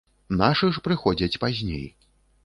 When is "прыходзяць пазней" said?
0.87-1.83